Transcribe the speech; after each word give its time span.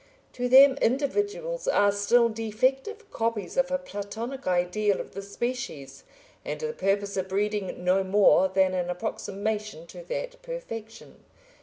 To 0.33 0.49
them 0.49 0.79
individuals 0.81 1.67
are 1.67 1.91
still 1.91 2.27
defective 2.27 3.11
copies 3.11 3.55
of 3.55 3.69
a 3.69 3.77
Platonic 3.77 4.47
ideal 4.47 4.99
of 4.99 5.11
the 5.11 5.21
species, 5.21 6.05
and 6.43 6.59
the 6.59 6.73
purpose 6.73 7.17
of 7.17 7.27
breeding 7.27 7.83
no 7.83 8.03
more 8.03 8.47
than 8.47 8.73
an 8.73 8.89
approximation 8.89 9.85
to 9.85 10.01
that 10.05 10.41
perfection. 10.41 11.23